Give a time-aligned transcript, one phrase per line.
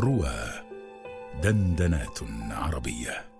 [0.00, 0.34] روى
[1.42, 2.18] دندنات
[2.50, 3.32] عربية.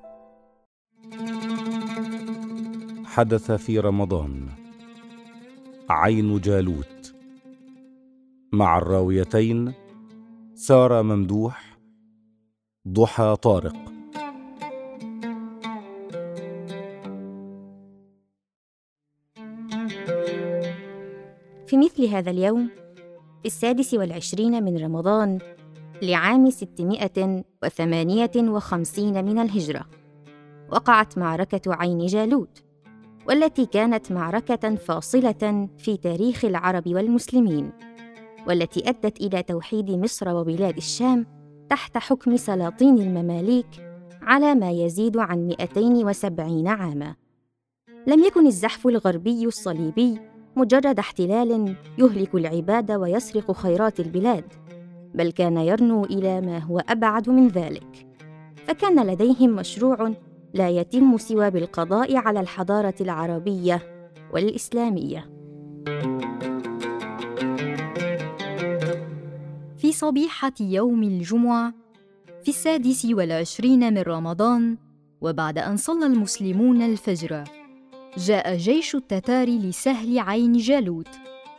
[3.05, 4.49] حدث في رمضان
[5.91, 7.15] عين جالوت
[8.53, 9.73] مع الراويتين
[10.55, 11.79] سارة ممدوح
[12.89, 13.93] ضحى طارق.
[21.67, 22.71] في مثل هذا اليوم
[23.41, 25.39] في السادس والعشرين من رمضان
[26.03, 29.85] لعام ستمائة وثمانية وخمسين من الهجرة
[30.73, 32.63] وقعت معركة عين جالوت
[33.29, 37.73] والتي كانت معركة فاصلة في تاريخ العرب والمسلمين
[38.47, 41.27] والتي أدت إلى توحيد مصر وبلاد الشام
[41.71, 43.67] تحت حكم سلاطين المماليك
[44.23, 47.15] على ما يزيد عن 270 عاماً.
[48.07, 50.21] لم يكن الزحف الغربي الصليبي
[50.57, 54.45] مجرد احتلال يهلك العباد ويسرق خيرات البلاد
[55.15, 58.07] بل كان يرنو إلى ما هو أبعد من ذلك.
[58.67, 60.13] فكان لديهم مشروع
[60.55, 63.83] لا يتم سوى بالقضاء على الحضارة العربية
[64.33, 65.31] والإسلامية.
[69.77, 71.75] في صبيحة يوم الجمعة
[72.43, 74.77] في السادس والعشرين من رمضان
[75.21, 77.45] وبعد أن صلى المسلمون الفجر
[78.17, 81.09] جاء جيش التتار لسهل عين جالوت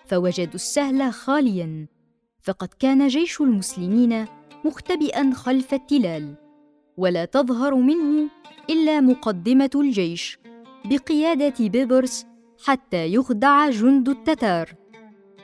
[0.06, 1.88] فوجدوا السهل خاليا.
[2.44, 4.26] فقد كان جيش المسلمين
[4.66, 6.36] مختبئا خلف التلال
[6.98, 8.30] ولا تظهر منه
[8.70, 10.40] إلا مقدمة الجيش
[10.86, 12.26] بقيادة بيبرس
[12.66, 14.74] حتى يخدع جند التتار.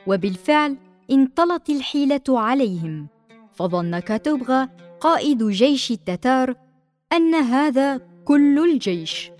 [0.06, 0.76] وبالفعل
[1.10, 3.06] انطلت الحيلة عليهم
[3.52, 4.68] فظن كاتوبغا
[5.00, 6.54] قائد جيش التتار
[7.12, 9.30] أن هذا كل الجيش.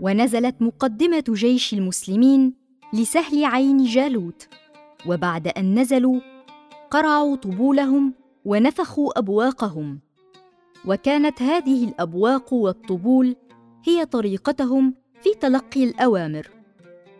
[0.00, 2.54] ونزلت مقدمة جيش المسلمين
[2.92, 4.48] لسهل عين جالوت
[5.06, 6.37] وبعد أن نزلوا
[6.90, 10.00] قرعوا طبولهم ونفخوا أبواقهم.
[10.86, 13.36] وكانت هذه الأبواق والطبول
[13.84, 16.50] هي طريقتهم في تلقي الأوامر.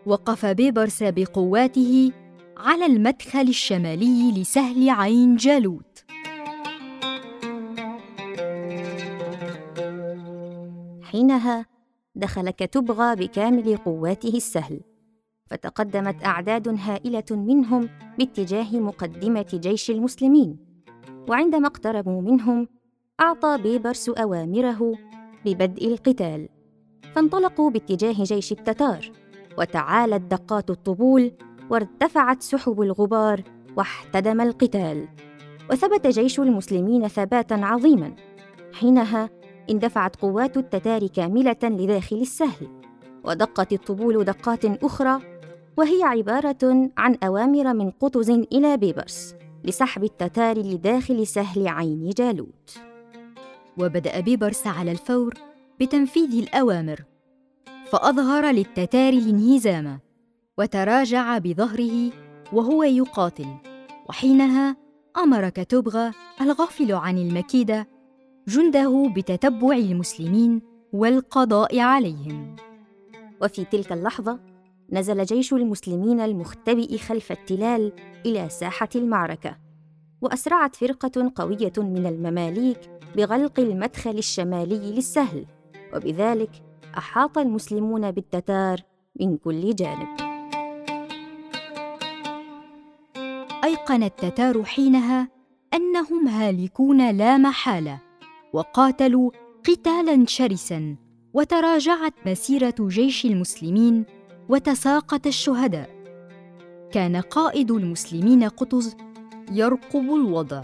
[0.05, 2.11] وقف بيبرس بقواته
[2.57, 6.05] على المدخل الشمالي لسهل عين جالوت.
[11.01, 11.65] حينها
[12.15, 14.81] دخل كتبغى بكامل قواته السهل.
[15.49, 20.57] فتقدمت أعداد هائلة منهم باتجاه مقدمة جيش المسلمين.
[21.29, 22.67] وعندما اقتربوا منهم
[23.19, 24.95] أعطى بيبرس أوامره
[25.45, 26.49] ببدء القتال.
[27.15, 29.11] فانطلقوا باتجاه جيش التتار
[29.57, 31.31] وتعالت دقات الطبول
[31.69, 33.43] وارتفعت سحب الغبار
[33.77, 35.07] واحتدم القتال.
[35.71, 38.15] وثبت جيش المسلمين ثباتا عظيما.
[38.73, 39.29] حينها
[39.69, 42.67] اندفعت قوات التتار كاملة لداخل السهل
[43.23, 45.38] ودقت الطبول دقات أخرى
[45.79, 52.79] وهي عبارة عن أوامر من قطز إلى بيبرس لسحب التتار لداخل سهل عين جالوت.
[53.77, 55.33] وبدأ بيبرس على الفور
[55.79, 57.03] بتنفيذ الأوامر.
[57.91, 59.99] فأظهر للتتار الانهزام
[60.57, 62.11] وتراجع بظهره
[62.53, 63.55] وهو يقاتل
[64.09, 64.77] وحينها
[65.17, 67.87] أمر كتبغى الغافل عن المكيدة
[68.47, 70.61] جنده بتتبع المسلمين
[70.93, 72.55] والقضاء عليهم.
[73.41, 74.48] وفي تلك اللحظة
[74.91, 77.91] نزل جيش المسلمين المختبئ خلف التلال
[78.25, 79.57] إلى ساحة المعركة
[80.21, 82.79] وأسرعت فرقة قوية من المماليك
[83.15, 85.45] بغلق المدخل الشمالي للسهل
[85.95, 86.51] وبذلك
[86.97, 88.81] أحاط المسلمون بالتتار
[89.19, 90.07] من كل جانب.
[93.63, 95.27] أيقن التتار حينها
[95.73, 97.99] أنهم هالكون لا محالة
[98.53, 99.31] وقاتلوا
[99.67, 100.95] قتالا شرسا
[101.33, 104.05] وتراجعت مسيرة جيش المسلمين
[104.49, 105.89] وتساقط الشهداء.
[106.91, 108.95] كان قائد المسلمين قطز
[109.51, 110.61] يرقب الوضع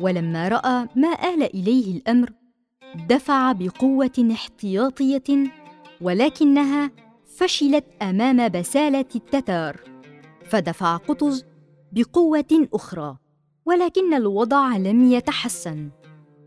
[0.00, 2.32] ولما رأى ما آل إليه الأمر
[3.08, 5.52] دفع بقوة احتياطية
[6.00, 6.90] ولكنها
[7.36, 9.80] فشلت أمام بسالة التتار.
[10.44, 11.44] فدفع قطز
[11.92, 13.16] بقوة أخرى
[13.66, 15.90] ولكن الوضع لم يتحسن.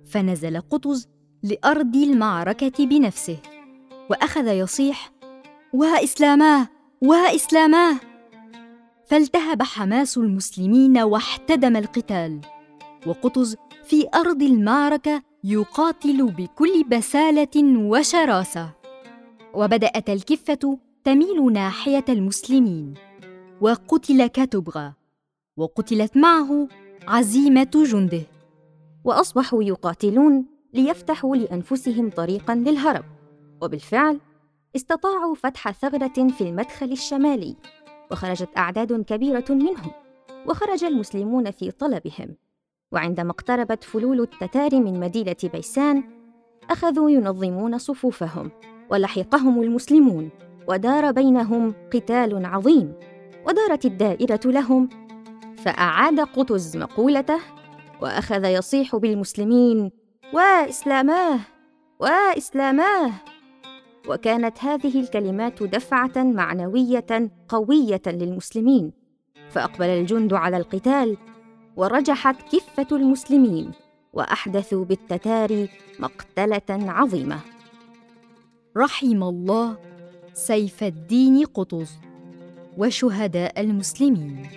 [0.06, 1.08] فنزل قطز
[1.44, 3.38] لأرض المعركة بنفسه
[4.10, 5.11] وأخذ يصيح
[5.74, 6.68] واسلاماه
[7.02, 7.96] واسلاماه
[9.08, 12.42] فالتهب حماس المسلمين واحتدم القتال
[13.08, 18.70] وقطز في أرض المعركة يقاتل بكل بسالة وشراسة.
[19.54, 22.94] وبدأت الكفة تميل ناحية المسلمين
[23.62, 24.94] وقتل كتبغى
[25.58, 26.68] وقتلت معه
[27.08, 28.22] عزيمة جنده.
[29.04, 33.06] وأصبحوا يقاتلون ليفتحوا لأنفسهم طريقا للهرب
[33.62, 34.20] وبالفعل
[34.76, 37.56] استطاعوا فتح ثغرة في المدخل الشمالي
[38.12, 39.92] وخرجت أعداد كبيرة منهم
[40.48, 42.36] وخرج المسلمون في طلبهم.
[42.92, 46.04] وعندما اقتربت فلول التتار من مدينة بيسان
[46.70, 48.52] أخذوا ينظمون صفوفهم
[48.90, 50.30] ولحقهم المسلمون
[50.68, 52.94] ودار بينهم قتال عظيم
[53.48, 54.90] ودارت الدائرة لهم.
[55.58, 57.40] فأعاد قطز مقولته
[58.02, 59.92] وأخذ يصيح بالمسلمين
[60.34, 61.40] وإسلاماه!
[62.00, 63.12] وإسلاماه!
[64.08, 68.92] وكانت هذه الكلمات دفعة معنوية قوية للمسلمين.
[69.50, 71.18] فأقبل الجند على القتال
[71.76, 73.72] ورجحت كفة المسلمين
[74.14, 75.68] وأحدثوا بالتتار
[76.00, 77.40] مقتلة عظيمة.
[78.78, 79.78] رحم الله
[80.34, 81.92] سيف الدين قطز
[82.78, 84.48] وشهداء المسلمين.